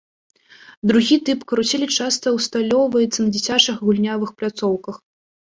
Другі 0.91 1.15
тып 1.27 1.39
каруселі 1.51 1.87
часта 1.97 2.33
ўсталёўваецца 2.37 3.19
на 3.27 3.37
дзіцячых 3.37 3.75
гульнявых 3.85 4.29
пляцоўках. 4.41 4.95